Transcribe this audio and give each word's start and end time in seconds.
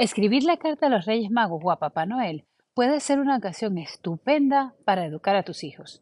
Escribir 0.00 0.44
la 0.44 0.56
carta 0.56 0.86
a 0.86 0.88
los 0.88 1.04
Reyes 1.04 1.30
Magos 1.30 1.60
o 1.62 1.70
a 1.70 1.78
Papá 1.78 2.06
Noel 2.06 2.46
puede 2.72 3.00
ser 3.00 3.20
una 3.20 3.36
ocasión 3.36 3.76
estupenda 3.76 4.72
para 4.86 5.04
educar 5.04 5.36
a 5.36 5.42
tus 5.42 5.62
hijos. 5.62 6.00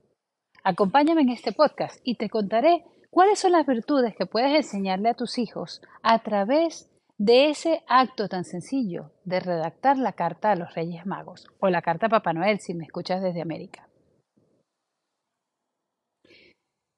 Acompáñame 0.62 1.22
en 1.22 1.30
este 1.30 1.50
podcast 1.50 1.98
y 2.04 2.14
te 2.14 2.30
contaré 2.30 2.84
cuáles 3.10 3.40
son 3.40 3.50
las 3.50 3.66
virtudes 3.66 4.14
que 4.14 4.24
puedes 4.24 4.54
enseñarle 4.54 5.08
a 5.08 5.14
tus 5.14 5.36
hijos 5.36 5.82
a 6.04 6.20
través 6.20 6.88
de 7.16 7.50
ese 7.50 7.82
acto 7.88 8.28
tan 8.28 8.44
sencillo 8.44 9.10
de 9.24 9.40
redactar 9.40 9.98
la 9.98 10.12
carta 10.12 10.52
a 10.52 10.54
los 10.54 10.72
Reyes 10.76 11.04
Magos 11.04 11.48
o 11.58 11.68
la 11.68 11.82
carta 11.82 12.06
a 12.06 12.10
Papá 12.10 12.32
Noel 12.32 12.60
si 12.60 12.74
me 12.74 12.84
escuchas 12.84 13.20
desde 13.20 13.42
América. 13.42 13.88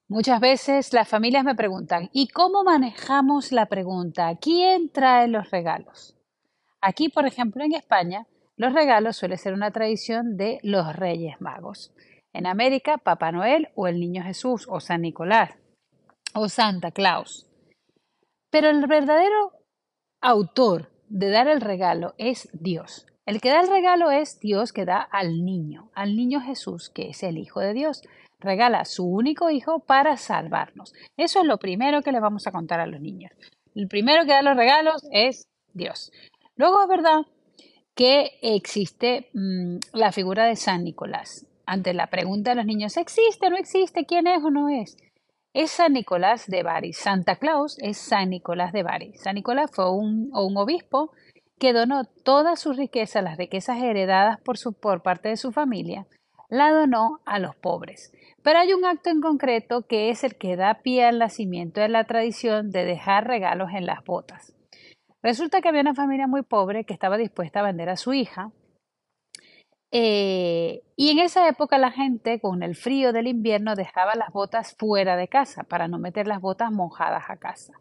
Muchas 0.07 0.39
veces 0.39 0.93
las 0.93 1.09
familias 1.09 1.45
me 1.45 1.55
preguntan, 1.55 2.11
¿y 2.13 2.29
cómo 2.29 2.63
manejamos 2.63 3.53
la 3.53 3.65
pregunta? 3.65 4.37
¿Quién 4.39 4.91
trae 4.91 5.29
los 5.29 5.51
regalos? 5.51 6.20
Aquí, 6.81 7.09
por 7.09 7.27
ejemplo, 7.27 7.65
en 7.65 7.75
España, 7.75 8.27
los 8.57 8.73
regalos 8.73 9.17
suele 9.17 9.37
ser 9.37 9.53
una 9.55 9.71
tradición 9.71 10.37
de 10.37 10.59
los 10.63 10.95
Reyes 10.97 11.41
Magos. 11.41 11.93
En 12.33 12.47
América, 12.47 12.99
Papá 12.99 13.33
Noel 13.33 13.69
o 13.75 13.87
el 13.87 13.99
Niño 13.99 14.23
Jesús 14.23 14.67
o 14.69 14.81
San 14.81 15.03
Nicolás 15.03 15.51
o 16.35 16.49
Santa 16.49 16.91
Claus. 16.91 17.47
Pero 18.51 18.69
el 18.69 18.87
verdadero 18.87 19.53
autor 20.21 20.91
de 21.09 21.31
dar 21.31 21.49
el 21.49 21.61
regalo 21.61 22.15
es 22.19 22.49
Dios. 22.53 23.07
El 23.27 23.41
que 23.41 23.51
da 23.51 23.61
el 23.61 23.69
regalo 23.69 24.11
es 24.11 24.41
Dios 24.41 24.73
que 24.73 24.85
da 24.85 25.01
al 25.01 25.45
niño, 25.45 25.91
al 25.95 26.17
niño 26.17 26.41
Jesús, 26.41 26.91
que 26.91 27.11
es 27.11 27.23
el 27.23 27.39
Hijo 27.39 27.61
de 27.61 27.75
Dios. 27.75 28.03
Regala 28.39 28.81
a 28.81 28.85
su 28.85 29.07
único 29.07 29.51
hijo 29.51 29.81
para 29.81 30.17
salvarnos. 30.17 30.95
Eso 31.17 31.41
es 31.41 31.47
lo 31.47 31.59
primero 31.59 32.03
que 32.03 32.13
le 32.13 32.21
vamos 32.21 32.47
a 32.47 32.53
contar 32.53 32.81
a 32.81 32.87
los 32.87 33.01
niños. 33.01 33.33
El 33.75 33.87
primero 33.87 34.23
que 34.23 34.33
da 34.33 34.43
los 34.43 34.57
regalos 34.57 35.07
es 35.13 35.47
Dios. 35.75 36.11
Luego 36.61 36.83
es 36.83 36.89
verdad 36.89 37.23
que 37.95 38.33
existe 38.43 39.31
mm, 39.33 39.79
la 39.95 40.13
figura 40.13 40.45
de 40.45 40.57
San 40.57 40.85
Nicolás. 40.85 41.47
Ante 41.65 41.95
la 41.95 42.09
pregunta 42.09 42.51
de 42.51 42.57
los 42.57 42.67
niños, 42.67 42.99
¿existe 42.99 43.47
o 43.47 43.49
no 43.51 43.57
existe? 43.57 44.05
¿Quién 44.05 44.27
es 44.27 44.45
o 44.45 44.51
no 44.51 44.69
es? 44.69 44.99
Es 45.55 45.71
San 45.71 45.95
Nicolás 45.95 46.49
de 46.49 46.63
Bari. 46.63 46.93
Santa 46.93 47.37
Claus 47.37 47.79
es 47.81 47.97
San 47.97 48.29
Nicolás 48.29 48.75
de 48.75 48.83
Bari. 48.83 49.15
San 49.17 49.37
Nicolás 49.37 49.71
fue 49.73 49.91
un, 49.91 50.29
obispo 50.35 51.13
que 51.59 51.73
donó 51.73 52.05
toda 52.05 52.57
su 52.57 52.75
riqueza, 52.75 53.23
las 53.23 53.39
riquezas 53.39 53.83
heredadas 53.83 54.39
por, 54.43 54.57
por 54.83 55.01
parte 55.01 55.31
de 55.31 55.39
su 55.39 55.53
familia, 55.53 56.07
la 56.51 56.73
donó 56.73 57.21
a 57.25 57.39
los 57.39 57.57
pobres. 57.57 58.13
Pero 58.43 58.59
hay 58.59 58.75
un 58.75 58.85
acto 58.85 59.09
en 59.09 59.23
concreto 59.23 59.87
que 59.87 60.11
es 60.11 60.25
el 60.25 60.37
que 60.37 60.57
da 60.57 60.83
pie 60.83 61.07
al 61.07 61.21
nacimiento 61.21 61.81
de 61.81 61.89
la 61.89 62.05
tradición 62.05 62.71
de 62.71 62.85
dejar 62.85 63.27
regalos 63.27 63.71
en 63.73 63.87
las 63.87 64.05
botas. 64.05 64.60
Resulta 65.23 65.61
que 65.61 65.69
había 65.69 65.83
una 65.83 65.95
familia 65.95 66.27
muy 66.27 66.43
pobre 66.43 66.85
que 66.85 66.95
estaba 66.95 67.19
dispuesta 67.19 67.61
a 67.61 67.65
vender 67.65 67.89
a 67.89 67.97
su 67.97 68.13
hija. 68.13 68.53
Eh, 69.93 70.83
y 70.97 71.11
en 71.11 71.19
esa 71.19 71.49
época 71.49 71.77
la 71.77 71.91
gente, 71.91 72.41
con 72.41 72.63
el 72.63 72.77
frío 72.77 73.13
del 73.13 73.27
invierno, 73.27 73.75
dejaba 73.75 74.15
las 74.15 74.31
botas 74.33 74.77
fuera 74.79 75.17
de 75.17 75.29
casa 75.29 75.65
para 75.65 75.89
no 75.89 75.99
meter 75.99 76.27
las 76.27 76.41
botas 76.41 76.71
mojadas 76.71 77.25
a 77.29 77.37
casa. 77.37 77.75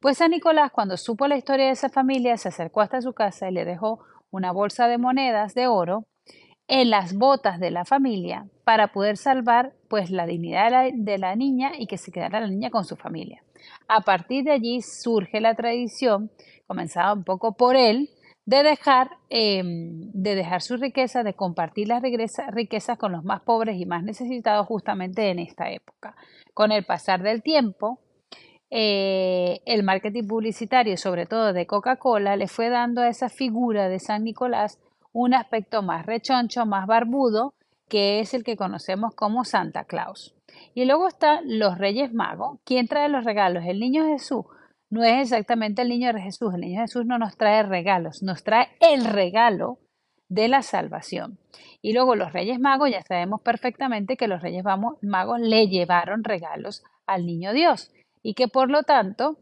Pues 0.00 0.18
San 0.18 0.30
Nicolás, 0.30 0.70
cuando 0.72 0.96
supo 0.96 1.26
la 1.26 1.36
historia 1.36 1.66
de 1.66 1.72
esa 1.72 1.90
familia, 1.90 2.36
se 2.38 2.48
acercó 2.48 2.80
hasta 2.80 3.02
su 3.02 3.12
casa 3.12 3.50
y 3.50 3.52
le 3.52 3.66
dejó 3.66 4.00
una 4.30 4.52
bolsa 4.52 4.88
de 4.88 4.96
monedas 4.96 5.54
de 5.54 5.66
oro 5.66 6.06
en 6.70 6.88
las 6.88 7.14
botas 7.14 7.58
de 7.58 7.72
la 7.72 7.84
familia 7.84 8.46
para 8.64 8.92
poder 8.92 9.16
salvar 9.16 9.72
pues 9.88 10.10
la 10.10 10.24
dignidad 10.24 10.88
de 10.94 11.18
la, 11.18 11.34
niña 11.34 11.72
y 11.76 11.86
que 11.88 11.98
se 11.98 12.12
quedara 12.12 12.40
la 12.40 12.46
niña 12.46 12.70
con 12.70 12.84
su 12.84 12.96
familia. 12.96 13.42
A 13.88 14.02
partir 14.02 14.44
de 14.44 14.52
allí 14.52 14.80
surge 14.80 15.40
la 15.40 15.54
tradición 15.54 16.30
comenzaba 16.70 17.12
un 17.12 17.24
poco 17.24 17.56
por 17.56 17.74
él, 17.74 18.10
de 18.46 18.62
dejar, 18.62 19.10
em, 19.28 20.12
de 20.12 20.36
dejar 20.36 20.62
su 20.62 20.76
riqueza, 20.76 21.24
de 21.24 21.34
compartir 21.34 21.88
las 21.88 22.00
riquezas 22.00 22.96
con 22.96 23.10
los 23.10 23.24
más 23.24 23.40
pobres 23.40 23.76
y 23.76 23.86
más 23.86 24.04
necesitados 24.04 24.68
justamente 24.68 25.30
en 25.30 25.40
esta 25.40 25.68
época. 25.68 26.14
Con 26.54 26.70
el 26.70 26.84
pasar 26.84 27.22
del 27.24 27.42
tiempo, 27.42 27.98
eh, 28.70 29.60
el 29.66 29.82
marketing 29.82 30.28
publicitario, 30.28 30.96
sobre 30.96 31.26
todo 31.26 31.52
de 31.52 31.66
Coca-Cola, 31.66 32.36
le 32.36 32.46
fue 32.46 32.68
dando 32.68 33.02
a 33.02 33.08
esa 33.08 33.28
figura 33.28 33.88
de 33.88 33.98
San 33.98 34.22
Nicolás 34.22 34.78
un 35.12 35.34
aspecto 35.34 35.82
más 35.82 36.06
rechoncho, 36.06 36.66
más 36.66 36.86
barbudo, 36.86 37.54
que 37.88 38.20
es 38.20 38.34
el 38.34 38.44
que 38.44 38.56
conocemos 38.56 39.14
como 39.14 39.44
Santa 39.44 39.84
Claus. 39.84 40.34
Y 40.74 40.84
luego 40.84 41.08
están 41.08 41.58
los 41.58 41.78
Reyes 41.78 42.12
Magos. 42.12 42.60
¿Quién 42.64 42.86
trae 42.86 43.08
los 43.08 43.24
regalos? 43.24 43.64
El 43.66 43.80
niño 43.80 44.06
Jesús 44.06 44.44
no 44.90 45.04
es 45.04 45.22
exactamente 45.22 45.82
el 45.82 45.88
niño 45.88 46.12
Jesús. 46.14 46.52
El 46.52 46.62
niño 46.62 46.80
Jesús 46.80 47.06
no 47.06 47.18
nos 47.18 47.36
trae 47.36 47.62
regalos, 47.62 48.22
nos 48.22 48.42
trae 48.42 48.68
el 48.80 49.04
regalo 49.04 49.78
de 50.28 50.48
la 50.48 50.62
salvación. 50.62 51.38
Y 51.80 51.92
luego 51.92 52.14
los 52.14 52.32
Reyes 52.32 52.58
Magos, 52.60 52.90
ya 52.90 53.02
sabemos 53.02 53.40
perfectamente 53.40 54.16
que 54.16 54.28
los 54.28 54.42
Reyes 54.42 54.64
Magos 54.64 55.40
le 55.40 55.68
llevaron 55.68 56.24
regalos 56.24 56.82
al 57.06 57.24
niño 57.24 57.52
Dios 57.52 57.92
y 58.22 58.34
que 58.34 58.48
por 58.48 58.70
lo 58.70 58.82
tanto 58.82 59.38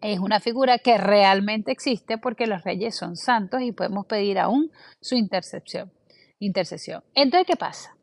es 0.00 0.18
una 0.18 0.40
figura 0.40 0.78
que 0.78 0.98
realmente 0.98 1.72
existe 1.72 2.18
porque 2.18 2.46
los 2.46 2.64
reyes 2.64 2.96
son 2.96 3.16
santos 3.16 3.62
y 3.62 3.72
podemos 3.72 4.06
pedir 4.06 4.38
aún 4.38 4.70
su 5.00 5.14
intercesión. 5.14 5.92
intercesión. 6.38 7.02
Entonces, 7.14 7.46
¿qué 7.46 7.56
pasa? 7.56 7.96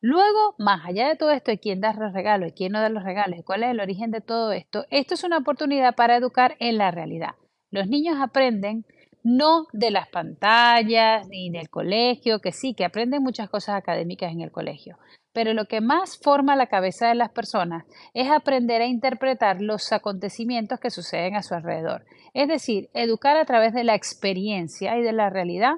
Luego, 0.00 0.54
más 0.58 0.84
allá 0.84 1.08
de 1.08 1.16
todo 1.16 1.30
esto, 1.30 1.50
quién 1.60 1.80
da 1.80 1.94
los 1.94 2.12
regalos 2.12 2.50
y 2.50 2.52
quién 2.52 2.72
no 2.72 2.80
da 2.80 2.90
los 2.90 3.04
regalos 3.04 3.40
cuál 3.44 3.62
es 3.62 3.70
el 3.70 3.80
origen 3.80 4.10
de 4.10 4.20
todo 4.20 4.52
esto, 4.52 4.84
esto 4.90 5.14
es 5.14 5.24
una 5.24 5.38
oportunidad 5.38 5.94
para 5.94 6.16
educar 6.16 6.56
en 6.58 6.76
la 6.76 6.90
realidad. 6.90 7.36
Los 7.70 7.88
niños 7.88 8.18
aprenden 8.20 8.84
no 9.22 9.66
de 9.72 9.90
las 9.90 10.08
pantallas 10.08 11.26
ni 11.28 11.50
del 11.50 11.70
colegio, 11.70 12.40
que 12.40 12.52
sí, 12.52 12.74
que 12.74 12.84
aprenden 12.84 13.22
muchas 13.22 13.48
cosas 13.48 13.76
académicas 13.76 14.30
en 14.30 14.42
el 14.42 14.52
colegio, 14.52 14.98
pero 15.34 15.52
lo 15.52 15.66
que 15.66 15.82
más 15.82 16.16
forma 16.16 16.56
la 16.56 16.68
cabeza 16.68 17.08
de 17.08 17.16
las 17.16 17.30
personas 17.30 17.84
es 18.14 18.30
aprender 18.30 18.80
a 18.80 18.86
interpretar 18.86 19.60
los 19.60 19.92
acontecimientos 19.92 20.80
que 20.80 20.90
suceden 20.90 21.34
a 21.34 21.42
su 21.42 21.54
alrededor, 21.54 22.06
es 22.32 22.48
decir, 22.48 22.88
educar 22.94 23.36
a 23.36 23.44
través 23.44 23.74
de 23.74 23.84
la 23.84 23.96
experiencia 23.96 24.96
y 24.96 25.02
de 25.02 25.12
la 25.12 25.28
realidad 25.28 25.74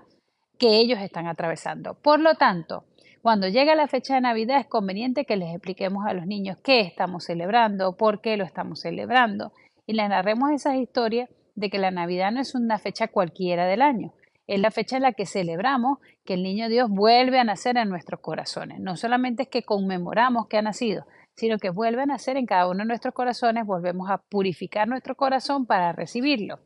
que 0.59 0.77
ellos 0.77 1.01
están 1.01 1.27
atravesando. 1.27 1.95
Por 1.95 2.21
lo 2.21 2.35
tanto, 2.35 2.85
cuando 3.23 3.49
llega 3.49 3.75
la 3.75 3.89
fecha 3.89 4.15
de 4.15 4.21
Navidad 4.21 4.61
es 4.61 4.67
conveniente 4.67 5.25
que 5.25 5.37
les 5.37 5.53
expliquemos 5.53 6.07
a 6.07 6.13
los 6.13 6.27
niños 6.27 6.59
qué 6.63 6.81
estamos 6.81 7.25
celebrando, 7.25 7.97
por 7.97 8.21
qué 8.21 8.37
lo 8.37 8.45
estamos 8.45 8.81
celebrando 8.81 9.53
y 9.87 9.95
les 9.95 10.09
narremos 10.09 10.51
esas 10.51 10.77
historias 10.77 11.31
de 11.55 11.71
que 11.71 11.79
la 11.79 11.91
Navidad 11.91 12.31
no 12.31 12.43
es 12.43 12.55
una 12.55 12.79
fecha 12.79 13.09
cualquiera 13.09 13.67
del 13.67 13.81
año, 13.81 14.13
es 14.47 14.61
la 14.61 14.71
fecha 14.71 14.97
en 14.97 15.03
la 15.03 15.13
que 15.13 15.27
celebramos 15.27 15.99
que 16.25 16.35
el 16.35 16.43
niño 16.43 16.69
Dios 16.69 16.89
vuelve 16.91 17.39
a 17.39 17.45
nacer 17.45 17.77
en 17.77 17.89
nuestros 17.89 18.21
corazones. 18.21 18.81
No 18.81 18.97
solamente 18.97 19.45
es 19.45 19.49
que 19.49 19.63
conmemoramos 19.63 20.47
que 20.47 20.59
ha 20.59 20.63
nacido, 20.63 21.07
sino 21.35 21.59
que 21.59 21.71
vuelve 21.71 22.03
a 22.03 22.07
nacer 22.07 22.37
en 22.37 22.47
cada 22.47 22.69
uno 22.69 22.81
de 22.81 22.87
nuestros 22.87 23.15
corazones, 23.15 23.67
volvemos 23.67 24.11
a 24.11 24.19
purificar 24.19 24.89
nuestro 24.89 25.17
corazón 25.17 25.67
para 25.67 25.93
recibirlo. 25.93 26.61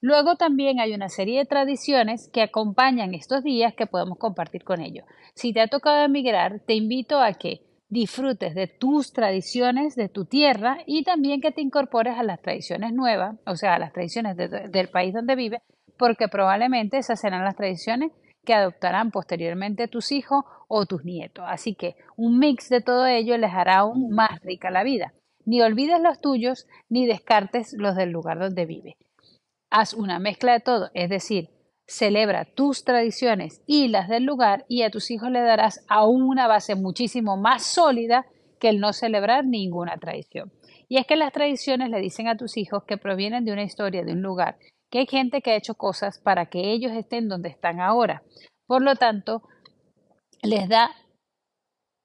Luego 0.00 0.36
también 0.36 0.80
hay 0.80 0.92
una 0.92 1.08
serie 1.08 1.38
de 1.38 1.46
tradiciones 1.46 2.28
que 2.30 2.42
acompañan 2.42 3.14
estos 3.14 3.42
días 3.42 3.74
que 3.74 3.86
podemos 3.86 4.18
compartir 4.18 4.62
con 4.62 4.82
ellos. 4.82 5.06
Si 5.34 5.54
te 5.54 5.62
ha 5.62 5.68
tocado 5.68 6.04
emigrar, 6.04 6.60
te 6.60 6.74
invito 6.74 7.20
a 7.20 7.32
que 7.32 7.62
disfrutes 7.88 8.54
de 8.54 8.66
tus 8.66 9.12
tradiciones 9.12 9.94
de 9.94 10.08
tu 10.08 10.26
tierra 10.26 10.78
y 10.84 11.04
también 11.04 11.40
que 11.40 11.52
te 11.52 11.62
incorpores 11.62 12.18
a 12.18 12.22
las 12.22 12.42
tradiciones 12.42 12.92
nuevas, 12.92 13.36
o 13.46 13.56
sea, 13.56 13.76
a 13.76 13.78
las 13.78 13.92
tradiciones 13.92 14.36
del 14.36 14.88
país 14.88 15.14
donde 15.14 15.36
vives, 15.36 15.62
porque 15.98 16.28
probablemente 16.28 16.98
esas 16.98 17.20
serán 17.20 17.44
las 17.44 17.56
tradiciones 17.56 18.12
que 18.44 18.54
adoptarán 18.54 19.10
posteriormente 19.10 19.88
tus 19.88 20.12
hijos 20.12 20.44
o 20.68 20.86
tus 20.86 21.04
nietos. 21.04 21.44
Así 21.48 21.74
que 21.74 21.96
un 22.16 22.38
mix 22.38 22.68
de 22.68 22.80
todo 22.80 23.06
ello 23.06 23.36
les 23.38 23.52
hará 23.52 23.78
aún 23.78 24.10
más 24.10 24.40
rica 24.42 24.70
la 24.70 24.84
vida. 24.84 25.14
Ni 25.44 25.60
olvides 25.62 26.00
los 26.00 26.20
tuyos 26.20 26.66
ni 26.88 27.06
descartes 27.06 27.74
los 27.78 27.96
del 27.96 28.10
lugar 28.10 28.38
donde 28.38 28.66
vives. 28.66 28.94
Haz 29.70 29.94
una 29.94 30.18
mezcla 30.18 30.52
de 30.52 30.60
todo, 30.60 30.90
es 30.94 31.08
decir, 31.10 31.50
celebra 31.86 32.44
tus 32.44 32.84
tradiciones 32.84 33.62
y 33.66 33.88
las 33.88 34.08
del 34.08 34.24
lugar 34.24 34.64
y 34.68 34.82
a 34.82 34.90
tus 34.90 35.10
hijos 35.10 35.30
le 35.30 35.40
darás 35.40 35.84
aún 35.88 36.22
una 36.22 36.46
base 36.46 36.74
muchísimo 36.74 37.36
más 37.36 37.64
sólida 37.64 38.26
que 38.58 38.68
el 38.68 38.80
no 38.80 38.92
celebrar 38.92 39.44
ninguna 39.44 39.96
tradición. 39.98 40.52
Y 40.88 40.98
es 40.98 41.06
que 41.06 41.16
las 41.16 41.32
tradiciones 41.32 41.90
le 41.90 42.00
dicen 42.00 42.28
a 42.28 42.36
tus 42.36 42.56
hijos 42.56 42.84
que 42.84 42.96
provienen 42.96 43.44
de 43.44 43.52
una 43.52 43.64
historia, 43.64 44.04
de 44.04 44.12
un 44.12 44.22
lugar, 44.22 44.58
que 44.94 45.00
hay 45.00 45.06
gente 45.08 45.42
que 45.42 45.50
ha 45.50 45.56
hecho 45.56 45.74
cosas 45.74 46.20
para 46.20 46.46
que 46.46 46.70
ellos 46.70 46.92
estén 46.92 47.28
donde 47.28 47.48
están 47.48 47.80
ahora. 47.80 48.22
Por 48.64 48.80
lo 48.80 48.94
tanto, 48.94 49.42
les 50.40 50.68
da 50.68 50.88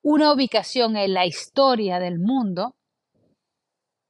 una 0.04 0.34
ubicación 0.34 0.98
en 0.98 1.14
la 1.14 1.28
historia 1.28 2.00
del 2.00 2.18
mundo 2.18 2.72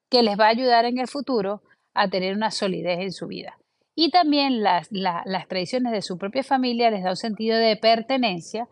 que 0.09 0.23
les 0.23 0.39
va 0.39 0.45
a 0.45 0.51
ayudar 0.51 0.85
en 0.85 0.97
el 0.97 1.09
futuro 1.09 1.61
a 1.93 2.07
tener 2.07 2.33
una 2.33 2.51
solidez 2.51 2.99
en 3.01 3.11
su 3.11 3.27
vida. 3.27 3.57
Y 3.97 4.11
también 4.11 4.63
las, 4.63 4.87
las 4.91 5.47
tradiciones 5.49 5.91
de 5.91 6.01
su 6.01 6.17
propia 6.17 6.43
familia 6.43 6.89
les 6.89 7.03
da 7.03 7.09
un 7.09 7.17
sentido 7.17 7.57
de 7.57 7.75
pertenencia 7.75 8.69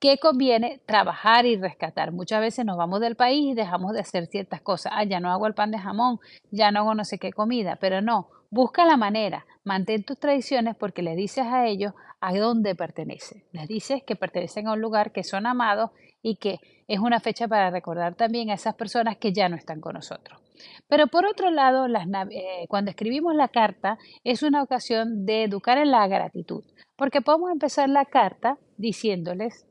que 0.00 0.18
conviene 0.18 0.82
trabajar 0.86 1.46
y 1.46 1.56
rescatar. 1.56 2.10
Muchas 2.10 2.40
veces 2.40 2.64
nos 2.64 2.76
vamos 2.76 2.98
del 2.98 3.14
país 3.14 3.52
y 3.52 3.54
dejamos 3.54 3.92
de 3.92 4.00
hacer 4.00 4.26
ciertas 4.26 4.60
cosas. 4.60 4.92
Ah, 4.96 5.04
ya 5.04 5.20
no 5.20 5.30
hago 5.30 5.46
el 5.46 5.54
pan 5.54 5.70
de 5.70 5.78
jamón, 5.78 6.18
ya 6.50 6.72
no 6.72 6.80
hago 6.80 6.96
no 6.96 7.04
sé 7.04 7.18
qué 7.18 7.30
comida, 7.30 7.78
pero 7.80 8.02
no, 8.02 8.28
busca 8.50 8.84
la 8.84 8.96
manera, 8.96 9.46
mantén 9.64 10.04
tus 10.04 10.18
tradiciones 10.18 10.76
porque 10.76 11.02
le 11.02 11.14
dices 11.14 11.46
a 11.46 11.66
ellos 11.66 11.92
a 12.20 12.32
dónde 12.34 12.74
pertenecen. 12.74 13.44
Les 13.52 13.68
dices 13.68 14.02
que 14.04 14.16
pertenecen 14.16 14.66
a 14.66 14.72
un 14.72 14.80
lugar, 14.80 15.12
que 15.12 15.24
son 15.24 15.46
amados 15.46 15.90
y 16.22 16.36
que 16.36 16.58
es 16.88 16.98
una 16.98 17.20
fecha 17.20 17.48
para 17.48 17.70
recordar 17.70 18.14
también 18.14 18.50
a 18.50 18.54
esas 18.54 18.74
personas 18.74 19.16
que 19.16 19.32
ya 19.32 19.48
no 19.48 19.56
están 19.56 19.80
con 19.80 19.94
nosotros. 19.94 20.40
Pero 20.88 21.06
por 21.08 21.26
otro 21.26 21.50
lado, 21.50 21.86
eh, 21.86 22.66
cuando 22.68 22.90
escribimos 22.90 23.34
la 23.34 23.48
carta 23.48 23.98
es 24.24 24.42
una 24.42 24.62
ocasión 24.62 25.26
de 25.26 25.44
educar 25.44 25.78
en 25.78 25.90
la 25.90 26.06
gratitud, 26.06 26.64
porque 26.96 27.20
podemos 27.20 27.50
empezar 27.50 27.88
la 27.88 28.04
carta 28.04 28.58
diciéndoles 28.76 29.66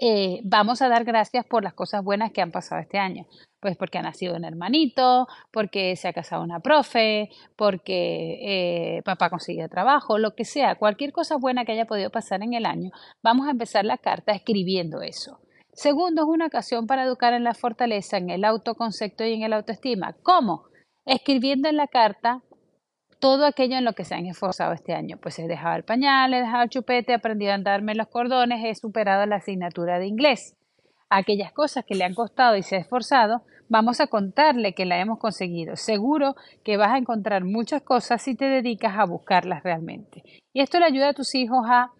eh, 0.00 0.40
vamos 0.44 0.80
a 0.80 0.88
dar 0.88 1.04
gracias 1.04 1.44
por 1.44 1.64
las 1.64 1.74
cosas 1.74 2.04
buenas 2.04 2.30
que 2.32 2.40
han 2.40 2.52
pasado 2.52 2.80
este 2.80 2.98
año. 2.98 3.26
Pues 3.60 3.76
porque 3.76 3.98
ha 3.98 4.02
nacido 4.02 4.36
un 4.36 4.44
hermanito, 4.44 5.26
porque 5.50 5.96
se 5.96 6.06
ha 6.06 6.12
casado 6.12 6.44
una 6.44 6.60
profe, 6.60 7.30
porque 7.56 8.38
eh, 8.98 9.02
papá 9.02 9.30
consiguió 9.30 9.68
trabajo, 9.68 10.18
lo 10.18 10.36
que 10.36 10.44
sea, 10.44 10.76
cualquier 10.76 11.12
cosa 11.12 11.36
buena 11.36 11.64
que 11.64 11.72
haya 11.72 11.86
podido 11.86 12.10
pasar 12.10 12.42
en 12.42 12.54
el 12.54 12.66
año, 12.66 12.90
vamos 13.22 13.48
a 13.48 13.50
empezar 13.50 13.84
la 13.84 13.98
carta 13.98 14.32
escribiendo 14.32 15.02
eso. 15.02 15.40
Segundo, 15.72 16.22
es 16.22 16.28
una 16.28 16.46
ocasión 16.46 16.86
para 16.86 17.02
educar 17.02 17.32
en 17.34 17.44
la 17.44 17.54
fortaleza, 17.54 18.16
en 18.16 18.30
el 18.30 18.44
autoconcepto 18.44 19.24
y 19.24 19.34
en 19.34 19.42
el 19.42 19.52
autoestima. 19.52 20.14
¿Cómo? 20.22 20.64
Escribiendo 21.04 21.68
en 21.68 21.76
la 21.76 21.88
carta 21.88 22.42
todo 23.20 23.46
aquello 23.46 23.76
en 23.76 23.84
lo 23.84 23.94
que 23.94 24.04
se 24.04 24.14
han 24.14 24.26
esforzado 24.26 24.72
este 24.72 24.94
año. 24.94 25.16
Pues 25.20 25.38
he 25.38 25.46
dejado 25.46 25.76
el 25.76 25.84
pañal, 25.84 26.34
he 26.34 26.40
dejado 26.40 26.64
el 26.64 26.70
chupete, 26.70 27.12
he 27.12 27.14
aprendido 27.16 27.52
a 27.52 27.56
andarme 27.56 27.94
los 27.94 28.08
cordones, 28.08 28.64
he 28.64 28.74
superado 28.74 29.26
la 29.26 29.36
asignatura 29.36 29.98
de 29.98 30.06
inglés. 30.06 30.56
Aquellas 31.10 31.52
cosas 31.52 31.84
que 31.84 31.94
le 31.94 32.04
han 32.04 32.14
costado 32.14 32.56
y 32.56 32.62
se 32.62 32.76
ha 32.76 32.80
esforzado, 32.80 33.42
vamos 33.68 34.00
a 34.00 34.06
contarle 34.06 34.74
que 34.74 34.84
la 34.84 35.00
hemos 35.00 35.18
conseguido. 35.18 35.76
Seguro 35.76 36.34
que 36.64 36.76
vas 36.76 36.92
a 36.92 36.98
encontrar 36.98 37.44
muchas 37.44 37.82
cosas 37.82 38.22
si 38.22 38.34
te 38.34 38.44
dedicas 38.44 38.96
a 38.96 39.06
buscarlas 39.06 39.62
realmente. 39.62 40.22
Y 40.52 40.60
esto 40.60 40.78
le 40.78 40.86
ayuda 40.86 41.10
a 41.10 41.14
tus 41.14 41.34
hijos 41.34 41.64
a 41.66 41.92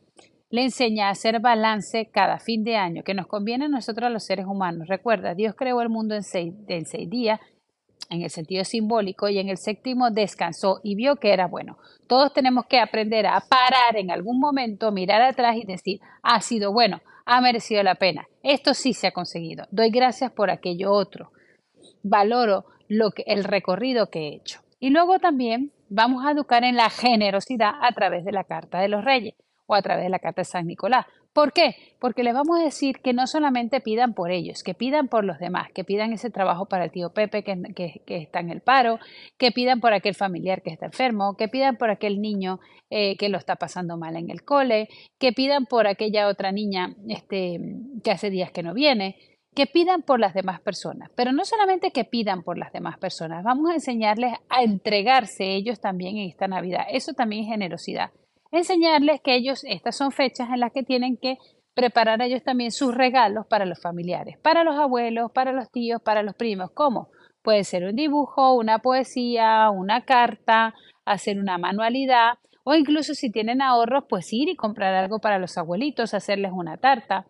le 0.51 0.63
enseña 0.65 1.09
a 1.09 1.11
hacer 1.11 1.41
balance 1.41 2.09
cada 2.11 2.39
fin 2.39 2.65
de 2.65 2.77
año, 2.77 3.03
que 3.03 3.13
nos 3.13 3.27
conviene 3.27 3.67
a 3.67 3.69
nosotros 3.69 4.11
los 4.11 4.25
seres 4.25 4.47
humanos. 4.47 4.89
Recuerda, 4.89 5.35
Dios 5.35 5.55
creó 5.55 5.83
el 5.83 5.91
mundo 5.91 6.15
en 6.15 6.23
seis, 6.23 6.55
en 6.69 6.87
seis 6.87 7.11
días 7.11 7.39
en 8.11 8.23
el 8.23 8.31
sentido 8.31 8.65
simbólico, 8.65 9.29
y 9.29 9.39
en 9.39 9.49
el 9.49 9.59
séptimo 9.59 10.11
descansó 10.11 10.81
y 10.83 10.95
vio 10.95 11.17
que 11.17 11.33
era 11.33 11.47
bueno. 11.47 11.79
Todos 12.07 12.33
tenemos 12.33 12.67
que 12.67 12.81
aprender 12.81 13.27
a 13.27 13.41
parar 13.41 13.97
en 13.97 14.11
algún 14.11 14.41
momento, 14.41 14.93
mirar 14.93 15.23
atrás 15.23 15.57
y 15.57 15.65
decir, 15.65 16.01
ha 16.23 16.41
sido 16.41 16.73
bueno, 16.73 17.01
ha 17.27 17.41
merecido 17.41 17.83
la 17.83 17.97
pena, 17.97 18.27
esto 18.43 18.73
sí 18.75 18.95
se 18.95 19.09
ha 19.09 19.13
conseguido, 19.13 19.67
doy 19.71 19.91
gracias 19.91 20.33
por 20.33 20.51
aquello 20.51 20.93
otro, 20.93 21.31
valoro 22.03 22.65
lo 22.89 23.11
que, 23.11 23.23
el 23.27 23.45
recorrido 23.45 24.09
que 24.09 24.29
he 24.29 24.35
hecho. 24.35 24.61
Y 24.81 24.91
luego 24.91 25.19
también 25.19 25.73
vamos 25.89 26.25
a 26.25 26.31
educar 26.31 26.65
en 26.65 26.77
la 26.77 26.91
generosidad 26.91 27.73
a 27.81 27.93
través 27.93 28.25
de 28.25 28.33
la 28.33 28.45
Carta 28.45 28.81
de 28.81 28.89
los 28.89 29.05
Reyes 29.05 29.35
o 29.67 29.75
a 29.75 29.83
través 29.83 30.05
de 30.05 30.11
la 30.11 30.19
Carta 30.19 30.43
de 30.43 30.47
San 30.47 30.67
Nicolás. 30.67 31.07
¿Por 31.39 31.53
qué? 31.53 31.77
Porque 32.01 32.25
les 32.25 32.35
vamos 32.35 32.59
a 32.59 32.65
decir 32.65 32.99
que 32.99 33.13
no 33.13 33.29
solamente 33.29 33.81
pidan 33.81 34.13
por 34.13 34.33
ellos, 34.33 34.65
que 34.65 34.75
pidan 34.75 35.07
por 35.07 35.25
los 35.25 35.39
demás, 35.39 35.69
que 35.73 35.85
pidan 35.85 36.13
ese 36.13 36.31
trabajo 36.31 36.67
para 36.67 36.87
el 36.87 36.91
tío 36.91 37.11
Pepe 37.11 37.45
que, 37.45 38.03
está 38.09 38.41
en 38.41 38.51
el 38.51 38.61
paro, 38.61 38.99
que 39.37 39.53
pidan 39.53 39.79
por 39.79 39.93
aquel 39.93 40.17
familiar 40.17 40.63
que 40.63 40.71
está 40.71 40.87
enfermo, 40.87 41.37
que 41.37 41.47
pidan 41.47 41.77
por 41.77 41.91
aquel 41.91 42.21
niño 42.21 42.59
eh, 42.91 43.17
que 43.19 43.29
lo 43.29 43.39
está 43.39 43.55
pasando 43.55 43.97
mal 43.97 44.17
en 44.17 44.31
el 44.31 44.43
cole, 44.43 44.89
que 45.21 45.33
pidan 45.33 45.67
por 45.67 45.87
aquella 45.87 46.27
otra 46.27 46.51
niña 46.51 46.97
este, 47.09 47.61
que 48.03 48.11
hace 48.11 48.31
días 48.31 48.51
que 48.51 48.65
no 48.65 48.75
viene, 48.75 49.15
que 49.55 49.67
pidan 49.67 50.03
por 50.03 50.19
las 50.19 50.35
demás 50.35 50.61
personas. 50.61 51.09
Pero 51.15 51.31
no 51.31 51.45
solamente 51.45 51.93
que 51.93 52.03
pidan 52.03 52.43
por 52.43 52.59
las 52.59 52.73
demás 52.73 52.99
personas, 52.99 53.45
vamos 53.45 53.71
a 53.71 53.75
enseñarles 53.75 54.33
a 54.49 54.65
entregarse 54.65 55.55
ellos 55.55 55.79
también 55.79 56.17
en 56.17 56.29
esta 56.29 56.49
Navidad. 56.49 56.87
Eso 56.91 57.13
también 57.13 57.45
es 57.45 57.51
generosidad 57.51 58.11
enseñarles 58.51 59.21
que 59.23 59.35
ellos, 59.35 59.65
estas 59.65 59.97
son 59.97 60.13
fechas 60.13 60.49
en 60.51 60.61
las 60.61 60.73
que 60.73 60.83
tienen 60.83 61.17
que 61.17 61.39
preparar 61.75 62.21
ellos 62.23 62.43
también 62.43 62.73
sus 62.73 62.95
regalos 62.95 63.47
para 63.47 63.65
los 63.65 63.81
familiares, 63.81 64.37
para 64.43 64.65
los 64.65 64.77
abuelos, 64.77 65.31
para 65.33 65.53
los 65.53 65.71
tíos, 65.71 66.03
para 66.03 66.23
los 66.23 66.35
primos. 66.35 66.71
¿Cómo? 66.75 67.11
Puede 67.43 67.65
ser 67.65 67.85
un 67.85 67.95
dibujo, 67.95 68.55
una 68.55 68.81
poesía, 68.81 69.71
una 69.71 70.05
carta, 70.05 70.75
hacer 71.05 71.39
una 71.39 71.57
manualidad 71.57 72.39
o 72.65 72.75
incluso 72.75 73.15
si 73.15 73.31
tienen 73.31 73.63
ahorros, 73.63 74.05
pues 74.09 74.31
ir 74.33 74.51
y 74.51 74.57
comprar 74.57 74.95
algo 74.95 75.21
para 75.21 75.39
los 75.39 75.57
abuelitos, 75.57 76.13
hacerles 76.13 76.53
una 76.53 76.77
tarta. 76.77 77.27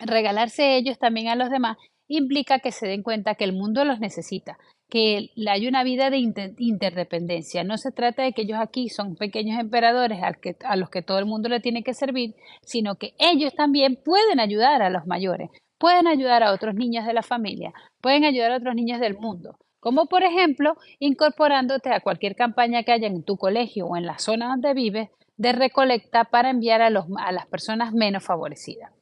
Regalarse 0.00 0.76
ellos 0.76 0.98
también 0.98 1.28
a 1.28 1.34
los 1.36 1.48
demás 1.48 1.78
implica 2.10 2.58
que 2.58 2.72
se 2.72 2.88
den 2.88 3.02
cuenta 3.02 3.36
que 3.36 3.44
el 3.44 3.52
mundo 3.52 3.84
los 3.84 4.00
necesita, 4.00 4.58
que 4.90 5.30
hay 5.48 5.68
una 5.68 5.84
vida 5.84 6.10
de 6.10 6.18
interdependencia. 6.58 7.62
No 7.62 7.78
se 7.78 7.92
trata 7.92 8.24
de 8.24 8.32
que 8.32 8.42
ellos 8.42 8.58
aquí 8.60 8.88
son 8.88 9.14
pequeños 9.14 9.60
emperadores 9.60 10.18
a 10.64 10.76
los 10.76 10.90
que 10.90 11.02
todo 11.02 11.20
el 11.20 11.26
mundo 11.26 11.48
le 11.48 11.60
tiene 11.60 11.84
que 11.84 11.94
servir, 11.94 12.34
sino 12.62 12.96
que 12.96 13.14
ellos 13.18 13.54
también 13.54 13.96
pueden 13.96 14.40
ayudar 14.40 14.82
a 14.82 14.90
los 14.90 15.06
mayores, 15.06 15.50
pueden 15.78 16.08
ayudar 16.08 16.42
a 16.42 16.52
otros 16.52 16.74
niños 16.74 17.06
de 17.06 17.14
la 17.14 17.22
familia, 17.22 17.72
pueden 18.00 18.24
ayudar 18.24 18.50
a 18.50 18.56
otros 18.56 18.74
niños 18.74 18.98
del 18.98 19.16
mundo. 19.16 19.56
Como 19.78 20.06
por 20.06 20.24
ejemplo, 20.24 20.76
incorporándote 20.98 21.90
a 21.90 22.00
cualquier 22.00 22.34
campaña 22.34 22.82
que 22.82 22.92
haya 22.92 23.06
en 23.06 23.22
tu 23.22 23.36
colegio 23.36 23.86
o 23.86 23.96
en 23.96 24.04
la 24.04 24.18
zona 24.18 24.48
donde 24.48 24.74
vives 24.74 25.10
de 25.36 25.52
recolecta 25.52 26.24
para 26.24 26.50
enviar 26.50 26.82
a, 26.82 26.88
a 26.88 27.32
las 27.32 27.46
personas 27.46 27.94
menos 27.94 28.24
favorecidas. 28.24 28.92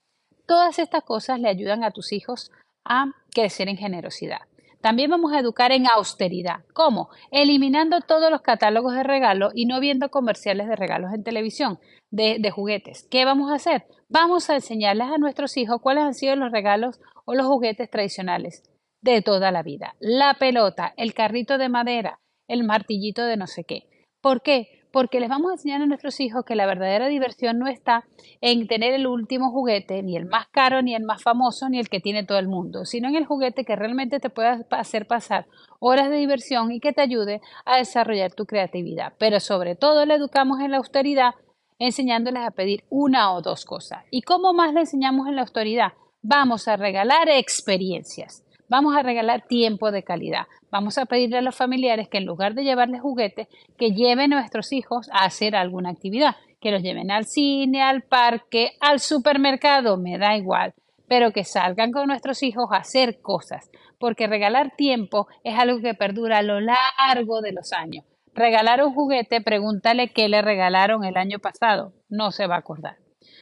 Todas 0.47 0.79
estas 0.79 1.03
cosas 1.05 1.41
le 1.41 1.49
ayudan 1.49 1.83
a 1.85 1.91
tus 1.91 2.13
hijos 2.13 2.53
a 2.85 3.07
crecer 3.33 3.69
en 3.69 3.77
generosidad. 3.77 4.41
También 4.81 5.11
vamos 5.11 5.33
a 5.33 5.41
educar 5.41 5.73
en 5.73 5.87
austeridad. 5.87 6.65
¿Cómo? 6.73 7.09
Eliminando 7.33 8.01
todos 8.01 8.31
los 8.31 8.43
catálogos 8.43 8.95
de 8.95 9.03
regalos 9.03 9.53
y 9.55 9.67
no 9.67 9.81
viendo 9.81 10.11
comerciales 10.11 10.69
de 10.69 10.77
regalos 10.77 11.13
en 11.13 11.25
televisión 11.25 11.79
de, 12.11 12.39
de, 12.39 12.51
juguetes. 12.51 13.07
¿Qué 13.11 13.25
vamos 13.25 13.51
a 13.51 13.57
hacer? 13.57 13.87
Vamos 14.09 14.49
a 14.51 14.55
enseñarles 14.55 15.09
a 15.09 15.19
nuestros 15.19 15.57
hijos 15.57 15.81
cuáles 15.83 16.05
han 16.05 16.15
sido 16.15 16.37
los 16.37 16.53
regalos 16.53 17.01
o 17.25 17.35
los 17.35 17.47
juguetes 17.47 17.91
tradicionales 17.91 18.63
de 19.03 19.21
toda 19.21 19.51
la 19.51 19.63
vida. 19.63 19.97
La 19.99 20.35
pelota, 20.35 20.95
el 20.97 21.13
carrito 21.13 21.59
de 21.59 21.69
madera, 21.69 22.21
el 22.47 22.65
martillito 22.65 23.25
de 23.25 23.37
no 23.37 23.47
sé 23.47 23.65
qué. 23.65 23.89
¿Por 24.21 24.43
qué? 24.43 24.78
Porque 24.93 25.21
les 25.21 25.29
vamos 25.29 25.51
a 25.51 25.55
enseñar 25.55 25.83
a 25.83 25.87
nuestros 25.87 26.21
hijos 26.21 26.45
que 26.45 26.55
la 26.55 26.67
verdadera 26.67 27.09
diversión 27.09 27.59
no 27.59 27.69
está 27.69 28.05
en 28.41 28.67
tener 28.67 28.95
el 28.95 29.07
último 29.07 29.51
juguete, 29.51 30.03
ni 30.03 30.17
el 30.17 30.27
más 30.27 30.49
caro, 30.49 30.83
ni 30.83 30.95
el 30.95 31.05
más 31.05 31.23
famoso, 31.23 31.69
ni 31.69 31.79
el 31.79 31.89
que 31.89 32.01
tiene 32.01 32.25
todo 32.25 32.39
el 32.39 32.49
mundo, 32.49 32.85
sino 32.85 33.09
en 33.09 33.17
el 33.17 33.27
juguete 33.27 33.65
que 33.65 33.77
realmente 33.77 34.21
te 34.21 34.31
pueda 34.31 34.65
hacer 34.71 35.07
pasar 35.07 35.47
horas 35.81 36.11
de 36.11 36.17
diversión 36.17 36.73
y 36.73 36.81
que 36.81 36.93
te 36.93 37.03
ayude 37.03 37.41
a 37.65 37.79
desarrollar 37.79 38.33
tu 38.33 38.47
creatividad. 38.47 39.13
Pero 39.19 39.41
sobre 39.41 39.77
todo 39.77 40.07
le 40.07 40.15
educamos 40.15 40.61
en 40.61 40.71
la 40.71 40.79
austeridad, 40.79 41.35
enseñándoles 41.79 42.43
a 42.43 42.51
pedir 42.51 42.85
una 42.91 43.33
o 43.33 43.43
dos 43.43 43.65
cosas. 43.65 44.05
¿Y 44.11 44.23
cómo 44.23 44.53
más 44.53 44.75
le 44.75 44.81
enseñamos 44.81 45.29
en 45.29 45.37
la 45.37 45.43
austeridad? 45.43 45.93
Vamos 46.23 46.67
a 46.67 46.77
regalar 46.77 47.29
experiencias. 47.29 48.45
Vamos 48.71 48.95
a 48.95 49.03
regalar 49.03 49.47
tiempo 49.47 49.91
de 49.91 50.03
calidad. 50.03 50.47
Vamos 50.71 50.99
a 50.99 51.07
pedirle 51.07 51.39
a 51.39 51.43
los 51.43 51.57
familiares 51.57 52.09
que 52.09 52.19
en 52.19 52.27
lugar 52.27 52.53
de 52.55 52.65
llevarles 52.65 53.01
juguetes, 53.01 53.49
que 53.79 53.93
lleven 53.93 54.35
a 54.35 54.41
nuestros 54.41 54.73
hijos 54.73 55.09
a 55.11 55.25
hacer 55.25 55.57
alguna 55.57 55.89
actividad, 55.89 56.37
que 56.61 56.71
los 56.71 56.83
lleven 56.83 57.11
al 57.11 57.25
cine, 57.25 57.81
al 57.81 58.03
parque, 58.03 58.73
al 58.81 59.01
supermercado, 59.01 59.97
me 59.97 60.19
da 60.19 60.37
igual, 60.37 60.75
pero 61.09 61.33
que 61.33 61.45
salgan 61.45 61.93
con 61.93 62.09
nuestros 62.09 62.43
hijos 62.43 62.69
a 62.71 62.77
hacer 62.79 63.23
cosas, 63.23 63.71
porque 63.99 64.27
regalar 64.27 64.77
tiempo 64.77 65.29
es 65.45 65.59
algo 65.59 65.81
que 65.81 65.95
perdura 65.95 66.39
a 66.39 66.43
lo 66.43 66.61
largo 66.61 67.41
de 67.41 67.53
los 67.53 67.73
años. 67.73 68.05
Regalar 68.35 68.85
un 68.85 68.93
juguete, 68.93 69.41
pregúntale 69.41 70.09
qué 70.09 70.29
le 70.29 70.43
regalaron 70.43 71.05
el 71.05 71.17
año 71.17 71.39
pasado, 71.39 71.95
no 72.11 72.33
se 72.33 72.47
va 72.47 72.57
a 72.57 72.59
acordar. 72.59 72.97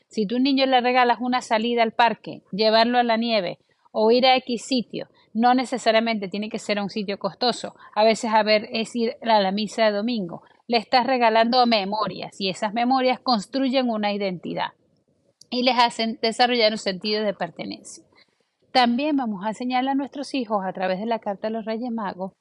Si 0.07 0.25
tú 0.25 0.37
un 0.37 0.45
niño 0.45 0.67
le 0.67 0.81
regalas 0.81 1.19
una 1.21 1.43
salida 1.43 1.83
al 1.83 1.93
parque, 1.93 2.43
llevarlo 2.53 2.99
a 2.99 3.03
la 3.03 3.17
nieve 3.17 3.59
o 3.91 4.11
ir 4.11 4.27
a 4.27 4.37
X 4.37 4.65
sitio, 4.67 5.09
no 5.37 5.53
necesariamente 5.53 6.29
tiene 6.29 6.49
que 6.49 6.59
ser 6.59 6.81
un 6.81 6.89
sitio 6.89 7.19
costoso. 7.19 7.77
A 7.95 8.05
veces 8.05 8.33
a 8.33 8.43
ver, 8.43 8.69
es 8.73 8.97
ir 8.97 9.17
a 9.21 9.39
la 9.39 9.53
misa 9.53 9.85
de 9.85 9.93
domingo. 9.93 10.43
Le 10.67 10.79
estás 10.79 11.07
regalando 11.07 11.65
memorias 11.67 12.41
y 12.41 12.49
esas 12.49 12.73
memorias 12.73 13.21
construyen 13.21 13.91
una 13.91 14.15
identidad 14.15 14.71
y 15.51 15.63
les 15.63 15.79
hacen 15.79 16.19
desarrollar 16.23 16.73
un 16.73 16.79
sentido 16.79 17.23
de 17.23 17.35
pertenencia. 17.35 18.03
También 18.73 19.17
vamos 19.17 19.45
a 19.45 19.51
enseñarle 19.51 19.91
a 19.91 19.95
nuestros 19.95 20.33
hijos 20.35 20.65
a 20.65 20.73
través 20.73 21.01
de 21.01 21.07
la 21.07 21.19
Carta 21.19 21.49
de 21.49 21.53
los 21.53 21.67
Reyes 21.67 21.91
Magos 21.91 22.33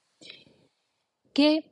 que 1.34 1.70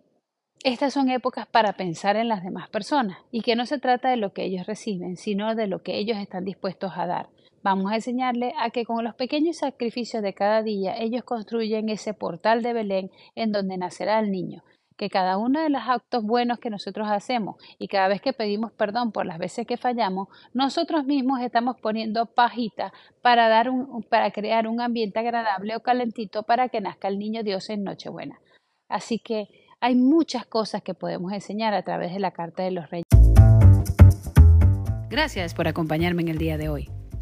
estas 0.66 0.94
son 0.94 1.10
épocas 1.10 1.48
para 1.48 1.74
pensar 1.74 2.18
en 2.18 2.28
las 2.28 2.44
demás 2.44 2.70
personas 2.70 3.18
y 3.32 3.42
que 3.42 3.56
no 3.56 3.66
se 3.66 3.80
trata 3.80 4.10
de 4.10 4.18
lo 4.18 4.34
que 4.34 4.44
ellos 4.44 4.68
reciben, 4.68 5.16
sino 5.16 5.56
de 5.56 5.68
lo 5.68 5.84
que 5.84 5.98
ellos 5.98 6.18
están 6.18 6.44
dispuestos 6.44 6.92
a 6.98 7.08
dar. 7.08 7.30
Vamos 7.64 7.94
a 7.94 7.96
enseñarles 7.96 8.54
a 8.60 8.72
que 8.72 8.84
con 8.84 9.06
los 9.06 9.16
pequeños 9.16 9.58
sacrificios 9.58 10.22
de 10.22 10.34
cada 10.34 10.62
día 10.64 10.98
ellos 10.98 11.24
construyen 11.24 11.88
ese 11.88 12.14
portal 12.14 12.62
de 12.62 12.74
Belén 12.74 13.10
en 13.36 13.54
donde 13.54 13.78
nacerá 13.78 14.20
el 14.20 14.32
niño. 14.32 14.64
Que 14.98 15.10
cada 15.10 15.38
uno 15.38 15.62
de 15.62 15.70
los 15.70 15.82
actos 15.88 16.26
buenos 16.26 16.60
que 16.60 16.70
nosotros 16.70 17.08
hacemos 17.10 17.56
y 17.80 17.88
cada 17.88 18.10
vez 18.10 18.22
que 18.22 18.34
pedimos 18.34 18.74
perdón 18.74 19.14
por 19.14 19.26
las 19.26 19.38
veces 19.38 19.66
que 19.66 19.78
fallamos, 19.78 20.28
nosotros 20.54 21.06
mismos 21.06 21.40
estamos 21.40 21.78
poniendo 21.80 22.26
pajita 22.26 22.92
para, 23.22 23.48
dar 23.48 23.70
un, 23.70 24.04
para 24.04 24.32
crear 24.32 24.68
un 24.68 24.82
ambiente 24.82 25.20
agradable 25.20 25.78
o 25.78 25.80
calentito 25.80 26.44
para 26.44 26.68
que 26.68 26.82
nazca 26.82 27.08
el 27.08 27.18
niño 27.18 27.44
Dios 27.44 27.70
en 27.70 27.86
Nochebuena. 27.86 28.42
Así 28.90 29.20
que 29.20 29.48
hay 29.80 29.96
muchas 29.96 30.46
cosas 30.46 30.84
que 30.84 30.94
podemos 30.94 31.32
enseñar 31.32 31.74
a 31.74 31.84
través 31.84 32.14
de 32.14 32.20
la 32.20 32.32
Carta 32.32 32.62
de 32.62 32.72
los 32.72 32.90
Reyes. 32.90 33.06
Gracias 35.10 35.54
por 35.54 35.70
acompañarme 35.70 36.24
en 36.24 36.28
el 36.28 36.38
día 36.38 36.58
de 36.58 36.68
hoy. 36.68 37.03